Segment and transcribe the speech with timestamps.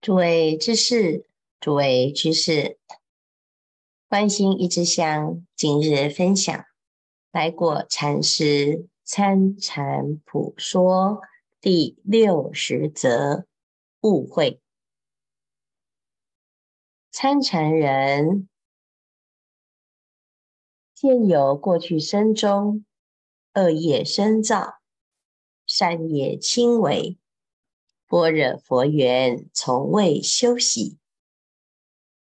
[0.00, 1.26] 诸位居士，
[1.60, 2.78] 诸位居士，
[4.08, 6.64] 观心一支香，今日分享
[7.30, 11.20] 来果禅师参禅普说
[11.60, 13.44] 第六十则
[14.00, 14.62] 误会。
[17.10, 18.48] 参禅人
[20.94, 22.86] 见有过去生中
[23.52, 24.80] 恶业深造，
[25.66, 27.19] 善业轻微。
[28.10, 30.98] 般若佛缘从未修习，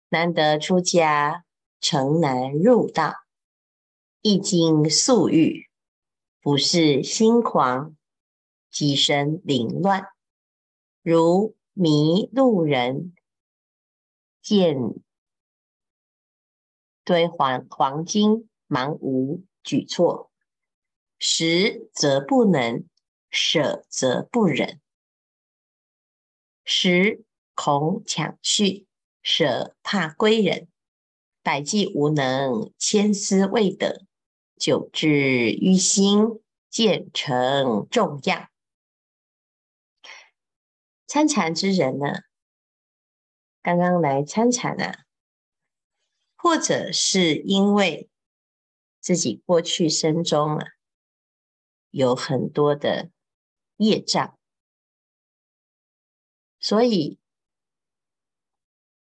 [0.09, 1.45] 难得出家，
[1.81, 3.15] 诚难入道。
[4.21, 5.67] 一经宿遇，
[6.43, 7.97] 不是心狂，
[8.69, 10.05] 即生凌乱，
[11.01, 13.15] 如迷路人
[14.43, 14.77] 见
[17.03, 20.29] 堆黄黄金，茫无举措，
[21.17, 22.87] 拾则不能，
[23.31, 24.79] 舍则不忍。
[26.71, 28.85] 拾恐抢去，
[29.23, 30.67] 舍怕归人，
[31.41, 34.05] 百计无能，千思未得，
[34.55, 38.51] 久滞于心，渐成重样。
[41.07, 42.21] 参禅之人呢，
[43.63, 45.05] 刚刚来参禅啊，
[46.37, 48.11] 或者是因为
[48.99, 50.67] 自己过去生中啊，
[51.89, 53.09] 有很多的
[53.77, 54.38] 业障。
[56.59, 57.17] 所以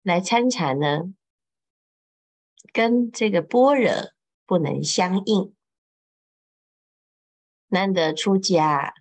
[0.01, 1.13] 来参禅呢，
[2.73, 4.11] 跟这个般若
[4.45, 5.55] 不能相应，
[7.67, 8.93] 难得出家，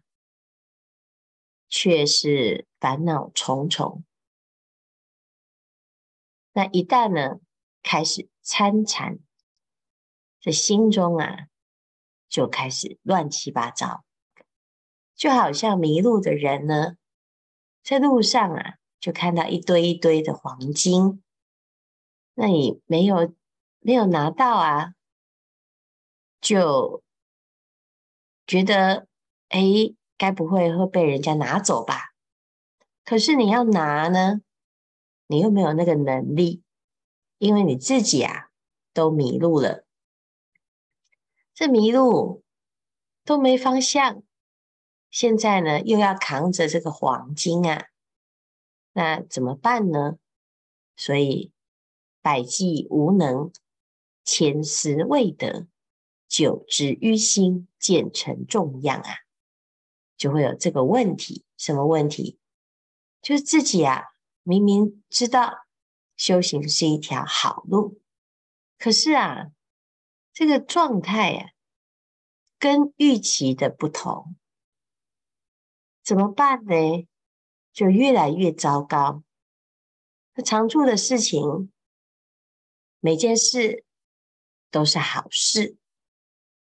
[1.68, 4.04] 却是烦恼重重。
[6.52, 7.40] 那一旦呢，
[7.82, 9.18] 开始参禅，
[10.40, 11.48] 这心中啊，
[12.28, 14.04] 就开始乱七八糟，
[15.14, 16.96] 就好像迷路的人呢。
[17.86, 21.22] 在路上啊，就看到一堆一堆的黄金，
[22.34, 23.32] 那你没有
[23.78, 24.94] 没有拿到啊，
[26.40, 27.04] 就
[28.44, 29.06] 觉得
[29.50, 29.60] 哎，
[30.18, 32.12] 该不会会被人家拿走吧？
[33.04, 34.40] 可是你要拿呢，
[35.28, 36.64] 你又没有那个能力，
[37.38, 38.48] 因为你自己啊
[38.92, 39.84] 都迷路了，
[41.54, 42.42] 这迷路
[43.24, 44.24] 都没方向。
[45.16, 47.86] 现在呢，又要扛着这个黄金啊，
[48.92, 50.18] 那怎么办呢？
[50.94, 51.52] 所以
[52.20, 53.50] 百计无能，
[54.24, 55.68] 千思未得，
[56.28, 59.10] 久之于心，渐成重样啊，
[60.18, 61.46] 就会有这个问题。
[61.56, 62.38] 什么问题？
[63.22, 64.02] 就是自己啊，
[64.42, 65.64] 明明知道
[66.14, 68.02] 修行是一条好路，
[68.78, 69.46] 可是啊，
[70.34, 71.48] 这个状态啊，
[72.58, 74.36] 跟预期的不同。
[76.06, 77.08] 怎么办呢？
[77.72, 79.24] 就越来越糟糕。
[80.34, 81.72] 他常做的事情，
[83.00, 83.84] 每件事
[84.70, 85.76] 都是好事，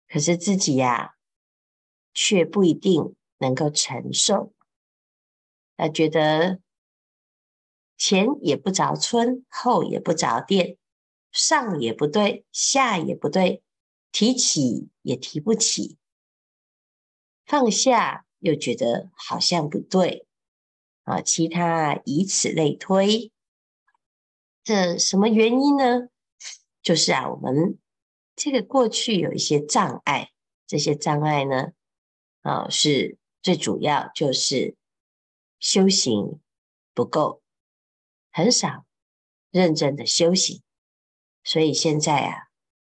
[0.09, 1.15] 可是自己呀、啊，
[2.13, 4.53] 却不一定能够承受。
[5.77, 6.61] 他觉得
[7.97, 10.77] 前也不着村，后也不着店，
[11.31, 13.63] 上也不对，下也不对，
[14.11, 15.97] 提起也提不起，
[17.47, 18.25] 放下。
[18.41, 20.27] 又觉得好像不对
[21.05, 23.33] 啊，其他以此类推，
[24.63, 26.09] 这什么原因呢？
[26.83, 27.79] 就是啊，我们
[28.37, 30.31] 这个过去有一些障碍，
[30.67, 31.73] 这些障碍呢，
[32.43, 34.77] 啊，是最主要就是
[35.59, 36.41] 修行
[36.95, 37.43] 不够，
[38.31, 38.85] 很少
[39.51, 40.63] 认真的修行，
[41.43, 42.49] 所以现在啊，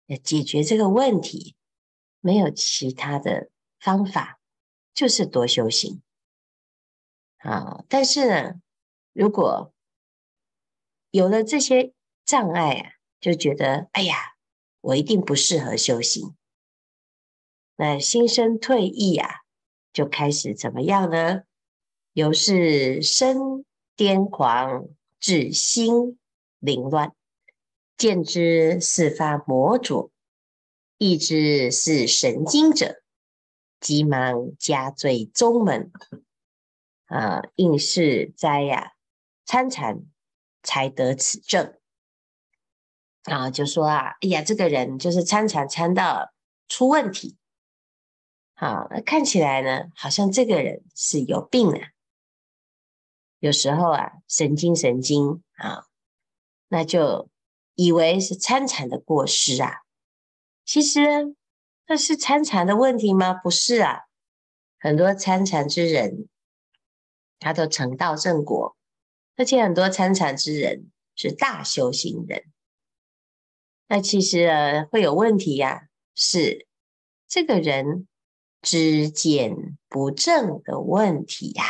[0.07, 1.57] 要解决这个问题，
[2.21, 3.51] 没有其他的
[3.81, 4.39] 方法。
[4.95, 6.03] 就是多修行
[7.39, 7.85] 啊！
[7.89, 8.61] 但是呢，
[9.13, 9.73] 如果
[11.11, 11.93] 有了这些
[12.25, 14.35] 障碍啊，就觉得哎呀，
[14.81, 16.37] 我一定不适合修行。
[17.77, 19.41] 那心生退意啊，
[19.93, 21.43] 就开始怎么样呢？
[22.13, 23.65] 由是生
[23.97, 24.87] 癫狂，
[25.19, 26.19] 至心
[26.59, 27.15] 凌乱，
[27.97, 30.13] 见之似发魔主，
[30.99, 33.02] 意之似神经者。
[33.83, 35.91] 急忙加罪宗门，
[37.07, 38.93] 啊，应是哉呀，
[39.45, 40.07] 参禅
[40.63, 41.77] 才得此证。
[43.25, 46.33] 啊，就说啊，哎呀，这个人就是参禅参到
[46.69, 47.37] 出问题，
[48.55, 51.89] 好，那看起来呢，好像这个人是有病啊。
[53.41, 55.87] 有时候啊，神经神经啊，
[56.69, 57.29] 那就
[57.75, 59.83] 以为是参禅的过失啊，
[60.65, 61.35] 其实。
[61.93, 63.35] 那是参禅的问题吗？
[63.35, 64.05] 不是啊，
[64.81, 66.27] 很多参禅之人，
[67.39, 68.79] 他都成道正果，
[69.37, 72.45] 而且很多参禅之人是大修行人，
[73.89, 75.83] 那其实呃会有问题呀、啊，
[76.15, 76.67] 是
[77.29, 78.09] 这个人
[78.63, 81.65] 知见不正的问题呀、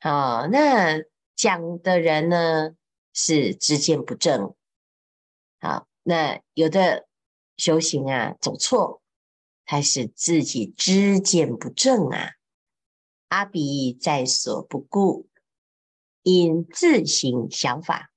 [0.00, 0.40] 啊。
[0.40, 1.02] 好，那
[1.36, 2.70] 讲的人呢
[3.12, 4.56] 是知见不正，
[5.60, 7.06] 好，那有的
[7.58, 9.02] 修行啊走错，
[9.66, 12.30] 还是自己知见不正啊。
[13.28, 15.28] 阿鼻在所不顾。
[16.22, 18.10] 因自行想法，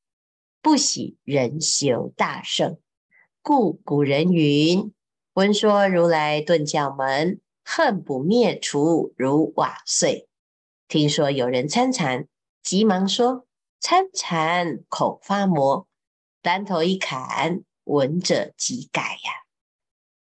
[0.61, 2.77] 不喜人修大圣，
[3.41, 4.91] 故古人云
[5.33, 10.27] ：“闻说如来顿教门，恨不灭除如瓦碎。”
[10.89, 12.27] 听说有人参禅，
[12.61, 13.47] 急忙说
[13.79, 15.87] ：“参禅恐发魔。”
[16.43, 19.31] 当头一砍，闻者即改呀。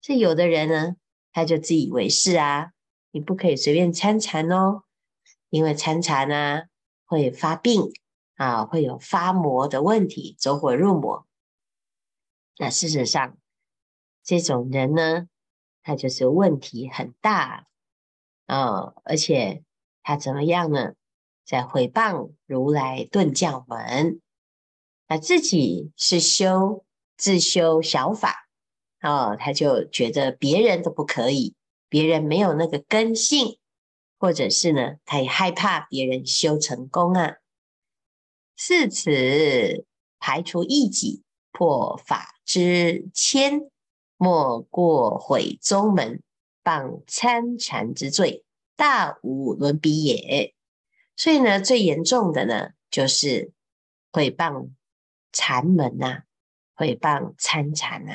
[0.01, 0.97] 这有的人呢，
[1.33, 2.73] 他就自以为是啊，
[3.11, 4.85] 你不可以随便参禅哦，
[5.49, 6.63] 因为参禅呢。
[7.07, 7.93] 会发病
[8.37, 11.27] 啊，会有发魔的问题，走火入魔。
[12.57, 13.37] 那事实上，
[14.23, 15.27] 这种人呢，
[15.83, 17.67] 他就是问题很大
[18.47, 19.65] 啊，而且
[20.05, 20.93] 他怎么样呢？
[21.45, 24.21] 在毁谤如来顿教门，
[25.09, 26.85] 那自己是修
[27.21, 28.49] 自修小法
[29.03, 31.55] 哦，他就觉得别人都不可以，
[31.91, 33.59] 别人没有那个根性。
[34.19, 37.37] 或者是呢，他也害怕别人修成功啊。
[38.55, 39.87] 是此
[40.19, 41.23] 排除异己，
[41.53, 43.71] 破法之谦，
[44.19, 46.23] 莫过毁宗门，
[46.63, 48.45] 谤参禅之罪，
[48.77, 50.55] 大无伦比也。
[51.17, 53.53] 所以呢，最严重的呢，就是
[54.13, 54.69] 毁谤
[55.33, 56.23] 禅门呐、啊，
[56.81, 58.15] 毁谤参禅呐。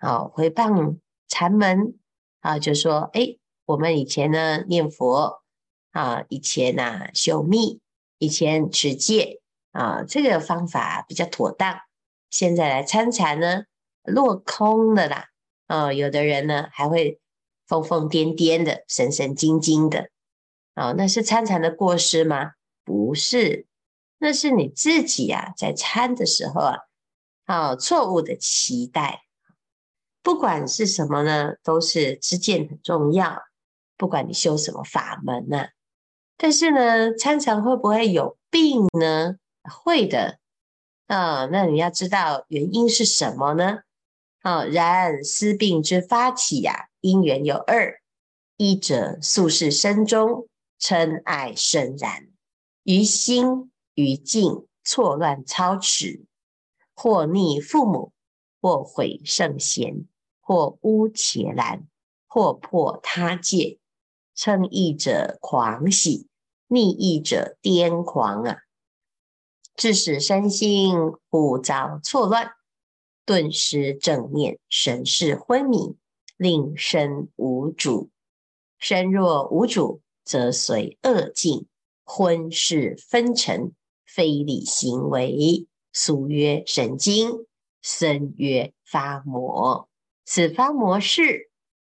[0.00, 0.98] 好，毁谤
[1.28, 1.96] 禅门
[2.40, 5.44] 啊，就说诶我们以前呢念佛
[5.92, 7.80] 啊，以前呐修密，
[8.18, 9.40] 以前持戒
[9.70, 11.78] 啊，这个方法比较妥当。
[12.28, 13.66] 现在来参禅呢，
[14.02, 15.26] 落空了啦。
[15.68, 17.20] 啊，有的人呢还会
[17.68, 20.10] 疯疯癫癫的、神神经经的。
[20.74, 22.54] 啊，那是参禅的过失吗？
[22.84, 23.68] 不是，
[24.18, 26.78] 那是你自己啊，在参的时候啊，
[27.46, 29.22] 啊，错误的期待。
[30.22, 33.42] 不管是什么呢，都是知见很重要。
[33.96, 35.68] 不管你修什么法门呐、
[36.36, 39.36] 但是呢，参禅会不会有病呢？
[39.62, 40.38] 会的
[41.06, 41.46] 啊。
[41.46, 43.78] 那你要知道原因是什么呢？
[44.42, 48.00] 啊，然思病之发起呀、因缘有二：
[48.56, 50.48] 一者宿世生中
[50.80, 52.26] 嗔爱深然，
[52.82, 56.24] 于心于境错乱超持，
[56.96, 58.12] 或逆父母，
[58.60, 60.08] 或毁圣贤，
[60.40, 61.86] 或污伽蓝，
[62.26, 63.78] 或破他戒。
[64.34, 66.26] 称义者狂喜，
[66.66, 68.56] 逆义者癫狂啊！
[69.74, 70.94] 致使身心
[71.30, 72.50] 五遭错乱，
[73.24, 75.96] 顿失正念，神识昏迷，
[76.36, 78.10] 令身无主。
[78.78, 81.66] 身若无主，则随恶境，
[82.04, 83.72] 昏识纷陈，
[84.04, 85.66] 非理行为，
[85.98, 87.46] 俗曰神经，
[87.80, 89.88] 僧曰发魔。
[90.26, 91.50] 此发魔事，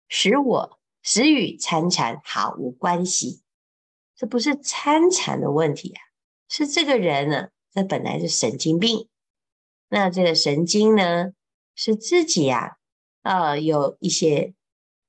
[0.07, 0.79] 使我。
[1.01, 3.41] 实与参禅毫无关系，
[4.15, 6.01] 这不是参禅的问题啊，
[6.47, 9.09] 是这个人呢，这本来是神经病。
[9.87, 11.31] 那这个神经呢，
[11.73, 12.77] 是自己呀，
[13.23, 14.53] 啊，有一些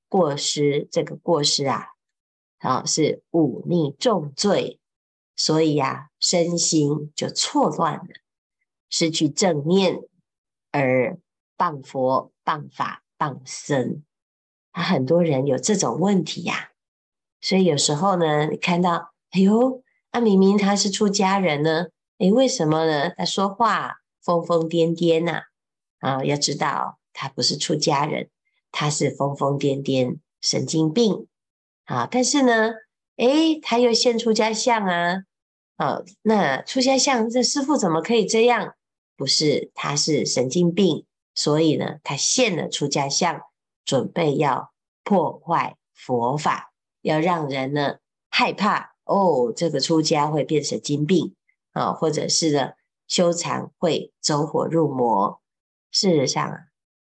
[0.07, 1.89] 过失，这个过失啊，
[2.57, 4.79] 啊是忤逆重罪，
[5.35, 8.07] 所以呀，身心就错乱了，
[8.89, 9.99] 失去正念，
[10.71, 11.17] 而
[11.57, 14.03] 谤佛、谤法、谤僧。
[14.71, 16.69] 啊，很多人有这种问题呀、啊，
[17.41, 19.81] 所以有时候呢，你看到，哎呦，
[20.11, 21.87] 啊，明明他是出家人呢，
[22.19, 23.09] 诶，为什么呢？
[23.17, 25.41] 他说话疯疯癫癫呐？
[25.99, 28.29] 啊，要知道他不是出家人，
[28.71, 31.27] 他是疯疯癫癫、神经病
[31.85, 32.07] 啊。
[32.09, 32.73] 但是呢，
[33.17, 35.23] 诶，他又现出家相啊，
[35.77, 38.75] 啊，那出家相，这师父怎么可以这样？
[39.19, 43.41] 不是，他是神经病，所以呢，他现了出家相。
[43.85, 44.71] 准备要
[45.03, 46.71] 破坏佛法，
[47.01, 47.97] 要让人呢
[48.29, 51.33] 害怕哦，这个出家会变神经病
[51.71, 52.73] 啊，或者是呢
[53.07, 55.41] 修禅会走火入魔。
[55.91, 56.57] 事实上啊，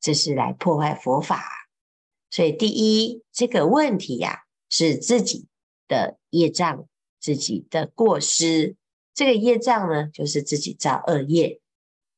[0.00, 1.44] 这是来破坏佛法。
[2.28, 5.46] 所以，第一，这个问题呀、啊，是自己
[5.86, 6.88] 的业障，
[7.20, 8.74] 自己的过失。
[9.14, 11.60] 这个业障呢，就是自己造恶业，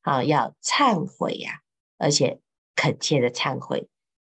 [0.07, 1.59] 啊，要忏悔呀、
[1.97, 2.39] 而且
[2.77, 3.89] 恳切的忏悔。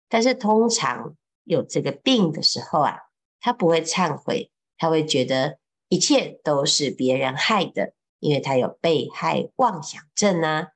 [0.08, 2.98] 但是通常有这个病的时候啊，
[3.38, 10.70] 他不会忏悔，他会觉得一切都是别人害的，因为他有被害妄想症啊。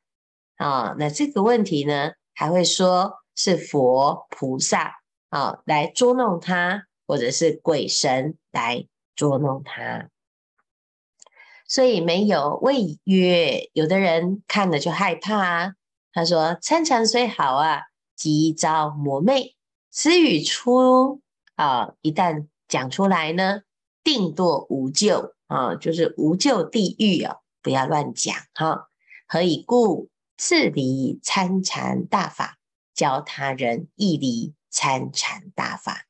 [0.58, 8.86] 啊，那这个问题呢，还会说是佛菩萨啊来捉弄他，或者是鬼神来
[9.16, 10.08] 捉弄他。
[11.74, 15.72] 所以没有谓曰，有的人看了就害怕啊。
[16.12, 17.80] 他说：“参禅虽好啊，
[18.14, 19.56] 即遭魔魅。
[19.90, 21.20] 此语出
[21.56, 23.62] 啊，一旦讲出来呢，
[24.04, 27.38] 定堕无救啊，就是无救地狱啊！
[27.60, 28.86] 不要乱讲哈。
[29.26, 30.10] 何以故？
[30.36, 32.56] 自离参禅大法，
[32.94, 36.06] 教他人亦离参禅大法。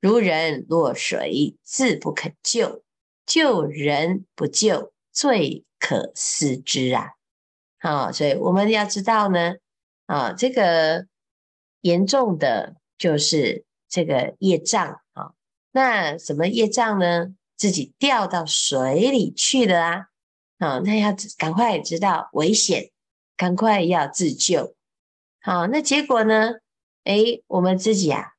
[0.00, 2.84] 如人落水，自不肯救。”
[3.26, 7.10] 救人不救，罪可思之啊！
[7.78, 9.54] 好，所以我们要知道呢，
[10.06, 11.06] 啊，这个
[11.80, 15.32] 严重的就是这个业障啊。
[15.72, 17.34] 那什么业障呢？
[17.56, 20.06] 自己掉到水里去了啊！
[20.58, 22.90] 啊，那要赶快知道危险，
[23.36, 24.74] 赶快要自救。
[25.42, 26.54] 好，那结果呢？
[27.04, 28.32] 诶，我们自己啊，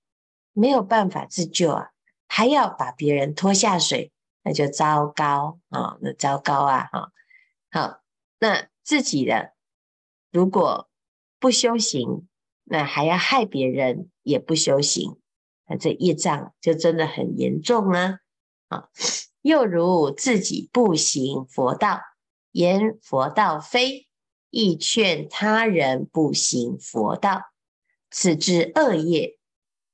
[0.54, 1.90] 没有办法自救啊，
[2.28, 4.12] 还要把别人拖下水。
[4.44, 5.98] 那就糟糕啊！
[6.02, 6.90] 那糟糕啊！
[6.92, 7.12] 哈，
[7.72, 8.02] 好，
[8.40, 9.54] 那自己的
[10.32, 10.90] 如果
[11.40, 12.28] 不修行，
[12.64, 15.20] 那还要害别人，也不修行，
[15.68, 18.18] 那这业障就真的很严重呢。
[18.70, 18.90] 啊，
[19.42, 22.02] 又如自己不行佛道，
[22.52, 24.08] 言佛道非，
[24.50, 27.44] 亦劝他人不行佛道，
[28.10, 29.38] 此之恶业，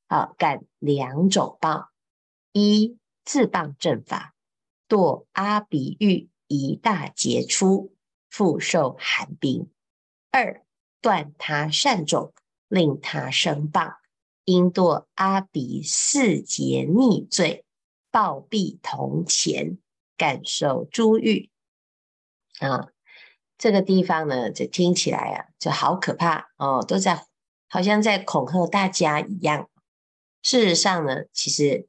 [0.07, 1.89] 啊，感两种报：
[2.53, 4.35] 一自谤正法。
[4.87, 7.93] 堕阿鼻狱，一大劫出，
[8.29, 9.67] 复受寒冰；
[10.31, 10.65] 二
[11.01, 12.33] 断他善种，
[12.67, 13.95] 令他生谤，
[14.45, 17.65] 应堕阿鼻四劫逆罪，
[18.11, 19.77] 报必同前，
[20.15, 21.49] 感受诸狱。
[22.59, 22.89] 啊，
[23.57, 27.25] 这个地方呢，就听起来啊，就好可怕哦，都在
[27.67, 29.69] 好像在恐吓大家一样。
[30.43, 31.87] 事实上呢，其实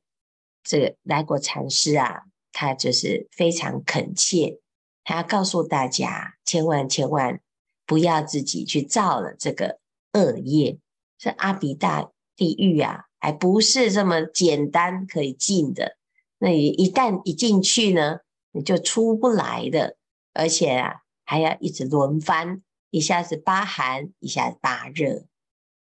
[0.63, 2.25] 这个来果禅师啊。
[2.53, 4.61] 他就是非常恳切，
[5.05, 7.41] 他要告诉大家，千万千万
[7.87, 9.79] 不要自己去造了这个
[10.13, 10.79] 恶业。
[11.17, 15.97] 这阿鼻大地狱啊，还不是这么简单可以进的。
[16.39, 18.21] 那你一旦一进去呢，
[18.53, 19.97] 你就出不来的，
[20.33, 25.25] 而且啊，还要一直轮番，一下子发寒，一下子发热。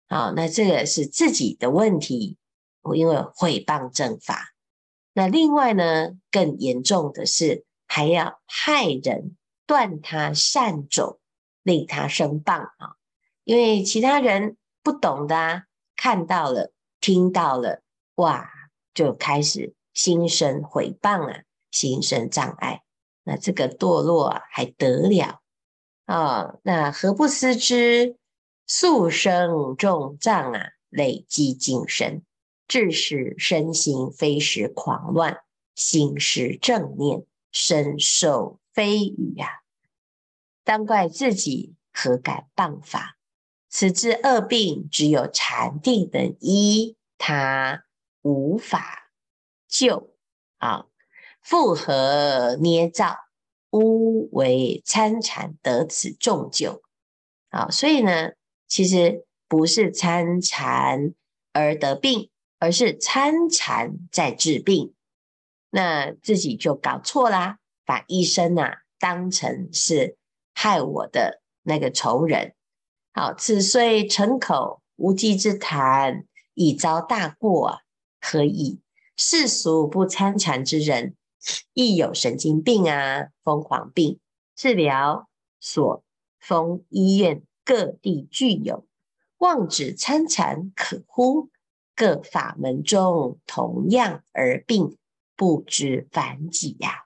[0.09, 2.37] 好，那这个是自己的问题，
[2.81, 4.55] 我因为毁谤正法。
[5.17, 11.19] 那另外呢，更严重的是还要害人，断他善种，
[11.63, 12.97] 令他生谤啊！
[13.43, 15.63] 因为其他人不懂的啊，
[15.95, 16.71] 看到了、
[17.01, 17.81] 听到了，
[18.17, 18.47] 哇，
[18.93, 22.83] 就开始心生毁谤啊，心生障碍。
[23.23, 25.41] 那这个堕落啊，还得了
[26.05, 26.57] 啊？
[26.61, 28.17] 那何不思之？
[28.67, 32.21] 速生重障啊，累积尽身。
[32.67, 35.41] 致使身心非时狂乱，
[35.75, 39.63] 心失正念，身受非语呀、啊！
[40.63, 43.17] 当怪自己何敢谤法？
[43.69, 47.85] 此之恶病，只有禅定等医，他
[48.21, 49.11] 无法
[49.67, 50.13] 救
[50.57, 50.85] 啊！
[51.41, 53.17] 复何捏造？
[53.71, 56.81] 乌为参禅得此重救
[57.49, 57.69] 啊！
[57.69, 58.31] 所以呢，
[58.67, 61.13] 其实不是参禅
[61.51, 62.29] 而得病。
[62.59, 64.93] 而是参禅在治病，
[65.69, 70.17] 那自己就搞错啦，把医生呐、啊、当成是
[70.53, 72.55] 害我的那个仇人。
[73.13, 77.81] 好，此虽逞口无稽之谈，已遭大过！
[78.19, 78.79] 何以
[79.15, 81.15] 世俗不参禅之人，
[81.73, 84.19] 亦有神经病啊、疯狂病？
[84.55, 86.03] 治疗所
[86.39, 88.87] 封医院各地俱有，
[89.37, 91.49] 妄指参禅可乎？
[91.97, 94.95] 各法门中同样而病，
[95.35, 97.05] 不知凡几呀、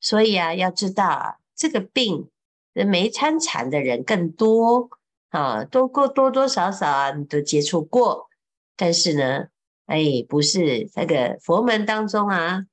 [0.00, 2.30] 所以啊，要知道啊，这个病
[2.72, 4.88] 没参禅的人更多
[5.30, 8.28] 啊，多过多多少少啊，你都接触过。
[8.76, 9.48] 但是呢，
[9.86, 12.66] 哎，不是那个佛门当中啊，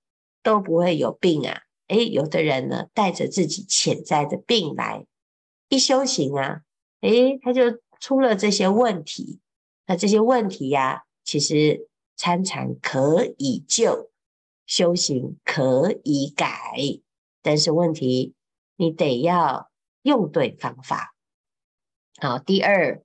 [0.44, 1.62] 都不会有病啊。
[1.88, 5.04] 哎，有的人呢，带着自己潜在的病来
[5.70, 6.62] 一修行啊，
[7.02, 9.40] 哎，他就出了这些问题。
[9.88, 14.10] 那这些问题呀、其实参禅可以救，
[14.66, 16.74] 修行可以改，
[17.44, 18.34] 但是问题
[18.78, 19.70] 你得要
[20.02, 21.14] 用对方法。
[22.20, 23.04] 好，第二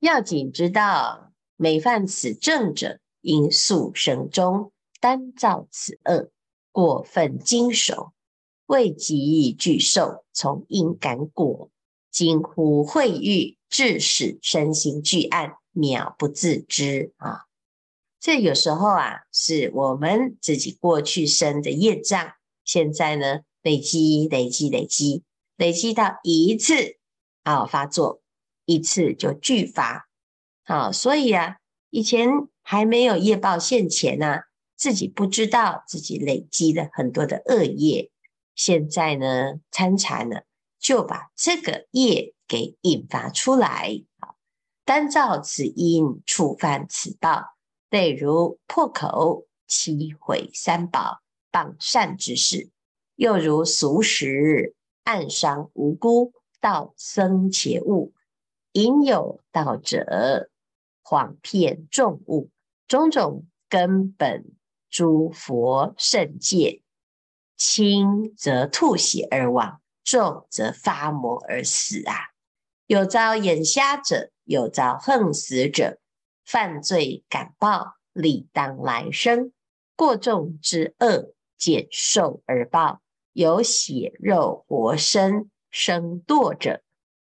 [0.00, 4.70] 要紧知道，每犯此正者，应速生中
[5.00, 6.30] 单造此恶，
[6.70, 8.12] 过分经手，
[8.66, 11.70] 未及以具受，从因感果，
[12.10, 17.45] 惊呼会遇，致使身心俱暗，渺不自知啊！
[18.26, 22.32] 这有时候啊，是我们自己过去生的业障，
[22.64, 25.22] 现在呢累积、累积、累积，
[25.56, 26.96] 累积到一次
[27.44, 28.20] 啊发作，
[28.64, 30.08] 一次就巨发。
[30.64, 31.58] 好，所以啊，
[31.90, 32.28] 以前
[32.64, 34.42] 还没有业报现前呢、啊，
[34.74, 38.10] 自己不知道自己累积了很多的恶业，
[38.56, 40.42] 现在呢参禅了，
[40.80, 44.02] 就把这个业给引发出来。
[44.18, 44.34] 好，
[44.84, 47.44] 单照此因，触犯此报，
[47.96, 52.68] 类如破口七毁三宝，谤善之事；
[53.14, 58.12] 又如俗食暗伤无辜，盗僧伽物，
[58.72, 60.50] 引诱道者。
[61.00, 62.50] 谎骗众物，
[62.86, 64.44] 种种根本
[64.90, 66.82] 诸佛圣戒，
[67.56, 72.12] 轻则吐血而亡，重则发魔而死啊！
[72.88, 75.98] 有遭眼瞎者，有遭横死者，
[76.46, 79.52] 犯罪感报，理当来生。
[79.96, 83.00] 过重之恶，减寿而报，
[83.32, 86.82] 有血肉活生生堕者，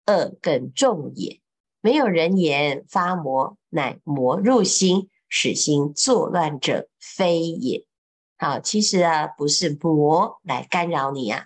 [0.08, 1.40] 恶更重也。
[1.82, 7.86] 没有人言发魔，乃魔入心，使心作乱者，非也。
[8.38, 11.46] 好，其实啊，不是魔来干扰你啊，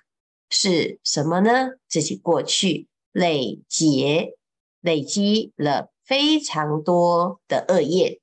[0.50, 1.72] 是什么呢？
[1.88, 4.38] 自己过去累劫
[4.80, 8.22] 累积了非常多的恶业，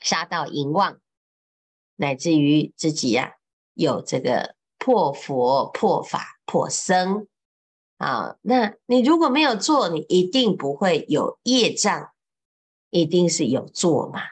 [0.00, 0.98] 杀盗淫妄，
[1.96, 3.34] 乃至于自己呀、
[3.74, 7.28] 有这个破佛、破法、破僧。
[7.98, 12.10] 啊，那你如果没有做，你一定不会有业障，
[12.90, 14.22] 一定是有做嘛，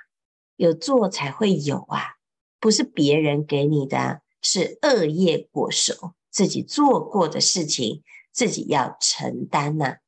[0.56, 2.16] 有做才会有啊，
[2.58, 9.98] 不是别人给你的，是恶业果熟，自己做过的事情，自己要承担呐、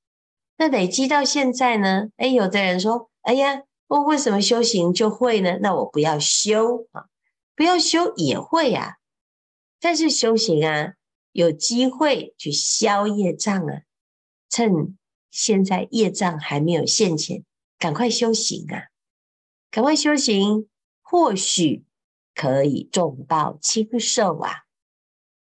[0.57, 2.09] 那累积到现在呢？
[2.17, 5.59] 哎，有的人说，哎呀，我为什么修行就会呢？
[5.61, 7.07] 那我不要修啊，
[7.55, 8.97] 不要修也会啊，
[9.81, 10.95] 但是修行啊。
[11.35, 13.85] 有机会去消业障啊！
[14.51, 14.99] 趁
[15.31, 17.43] 现在业障还没有现前，
[17.79, 18.89] 赶快修行啊！
[19.71, 20.69] 赶快修行，
[21.01, 21.85] 或许
[22.35, 24.65] 可以重报轻受啊！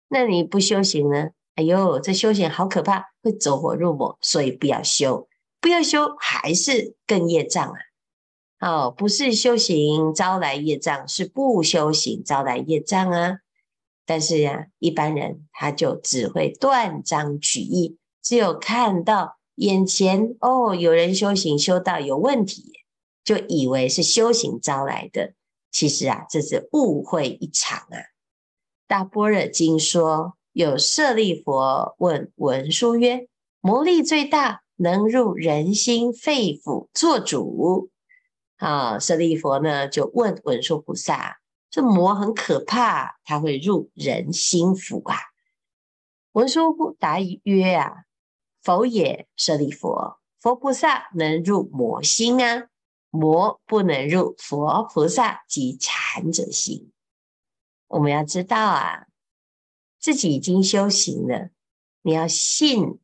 [0.09, 1.29] 那你不修行呢？
[1.59, 5.27] 哎呦，这修行好可怕，会走火入魔，所以不要修，
[5.59, 8.85] 不要修，还是更业障啊！
[8.85, 13.39] 哦，不是修行招来业障，是不修行招来业障啊！
[14.05, 22.71] 但是呀，一般人他就只会断章取义，只有看到眼前哦，有人修行修到有问题，
[23.25, 25.33] 就以为是修行招来的。
[25.71, 27.99] 其实啊，这是误会一场啊。
[28.87, 33.29] 大般若经说，有舍利佛问文殊曰
[33.63, 37.89] ：“魔力最大，能入人心肺腑作主。”
[38.59, 41.39] 啊，舍利佛呢就问文殊菩萨。
[41.69, 45.15] 这魔很可怕，它会入人心腑啊！
[46.33, 47.93] 文殊答曰：“啊，
[48.61, 49.95] 否也，舍利弗，
[50.41, 52.67] 佛菩萨能入魔心啊，
[53.11, 56.91] 魔不能入佛菩萨及禅者心。
[57.87, 59.05] 我们要知道啊，
[59.99, 61.49] 自己已经修行了，
[62.01, 62.99] 你要信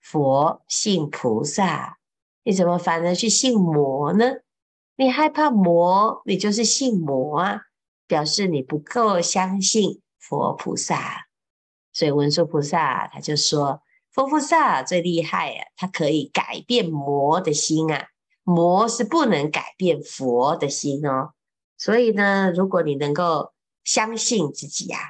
[0.00, 1.98] 佛、信菩萨，
[2.42, 4.26] 你怎么反而去信魔呢？
[4.96, 7.62] 你害怕魔，你就是信魔啊！”
[8.06, 11.28] 表示你不够相信佛菩萨，
[11.92, 13.82] 所以文殊菩萨他就说
[14.12, 18.08] ：“佛菩萨最厉害啊，他可以改变魔的心啊，
[18.42, 21.34] 魔是不能改变佛的心哦。
[21.78, 23.52] 所以呢，如果你能够
[23.84, 25.00] 相信自己啊，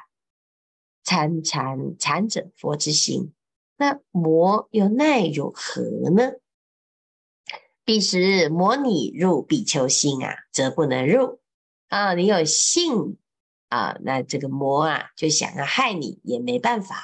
[1.02, 3.32] 参禅禅者佛之心，
[3.76, 6.32] 那魔又奈如何呢？
[7.84, 11.40] 彼时魔拟入比丘心啊，则不能入。”
[11.88, 13.18] 啊，你有信
[13.68, 17.02] 啊，那这个魔啊就想要害你也没办法。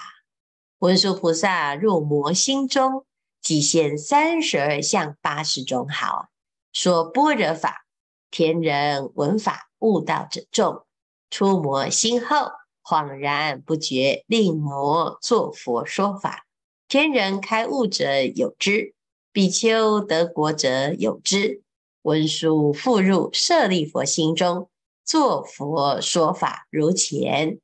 [0.78, 3.04] 文殊菩萨入魔心中，
[3.40, 6.28] 即现三十二相八十种好，
[6.72, 7.87] 说般若法，
[8.30, 10.87] 天人闻法悟道者众。
[11.30, 12.52] 出魔心后，
[12.88, 16.46] 恍然不觉，令魔作佛说法。
[16.87, 18.94] 天人开悟者有之，
[19.33, 21.62] 比丘得国者有之。
[22.03, 24.70] 文殊复入舍利弗心中。
[25.05, 27.59] 作佛说法如前，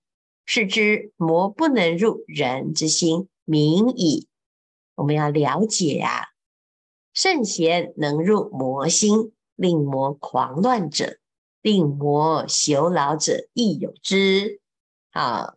[0.44, 4.26] 是知魔不能入人之心，明矣。
[4.96, 6.30] 我们要了解啊，
[7.14, 11.18] 圣贤能入魔心，令魔狂乱者，
[11.61, 14.61] 令魔朽老者亦有之。
[15.12, 15.57] 好，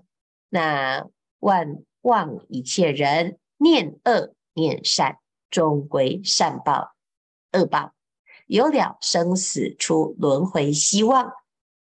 [0.50, 1.08] 那
[1.40, 6.94] 万望一切人，念恶念善，终归善报
[7.54, 7.94] 恶报，
[8.48, 11.32] 有了生死出轮回希望。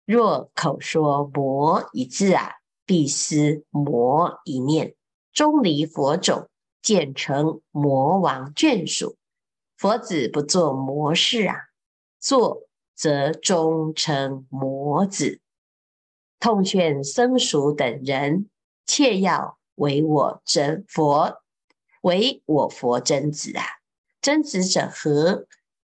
[0.04, 2.52] 若口说魔一字啊，
[2.86, 4.94] 必思魔一念，
[5.32, 6.48] 终离佛种，
[6.80, 9.16] 渐成魔王眷属。
[9.76, 11.56] 佛子不做魔事啊，
[12.20, 12.62] 做
[12.94, 15.40] 则终成魔子。
[16.40, 18.48] 痛劝僧俗等人，
[18.86, 21.42] 切要为我真佛，
[22.02, 23.64] 为我佛真子啊！
[24.22, 25.46] 真子者何？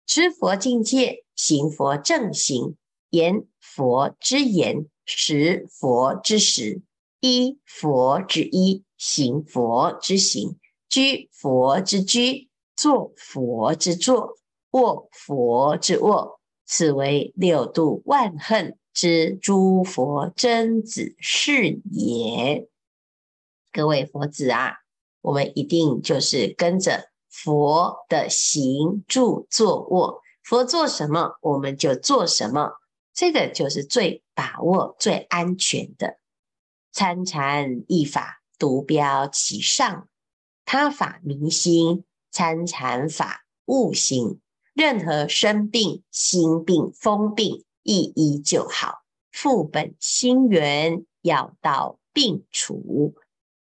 [0.06, 2.76] 知佛境界，行佛正行，
[3.12, 6.82] 言佛之言，食佛之食，
[7.20, 10.58] 依佛之依，行佛之行，
[10.90, 14.36] 居佛之居，坐佛之坐，
[14.72, 22.68] 卧佛之卧，此为六度万恨知诸佛真子是也。
[23.72, 24.74] 各位佛子啊，
[25.22, 32.74] 我们一定就是跟着佛的行住坐卧，佛做什么我们就做什么。
[33.14, 36.20] 这个就是最把握、最安全的。
[36.92, 40.08] 参禅一法，独标其上；
[40.66, 44.42] 他法明心，参禅法悟心。
[44.74, 49.00] 任何生病、心病、风病，一医就好。
[49.32, 53.16] 复本心源，药到病除。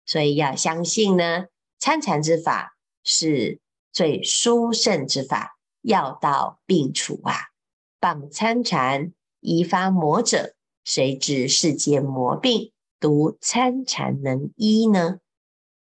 [0.08, 1.46] 所以要相信呢，
[1.78, 3.60] 参禅之法是
[3.92, 7.36] 最殊胜之法，药到病除啊！
[8.02, 9.14] 谤参禅。
[9.40, 15.20] 宜发魔者，谁知世间魔病，独参禅能医呢？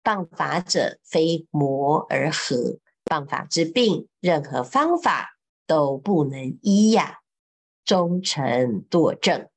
[0.02, 2.80] 谤法者非魔而何？
[3.04, 7.20] 谤法之病，任何方法都不能医呀，
[7.84, 9.48] 终成堕正。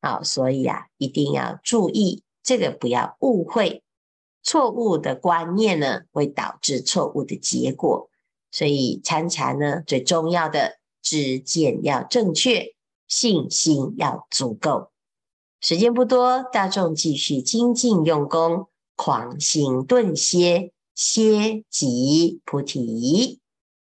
[0.00, 3.82] 好，所以啊，一定要注意这个，不要误会
[4.42, 8.10] 错误的观念呢，会导致错误的结果。
[8.50, 12.74] 所以参禅呢，最重要的知见要正确。
[13.08, 14.90] 信心要足够，
[15.62, 23.40] 时间不多，大众继续精进用功，狂心顿歇，歇即菩提。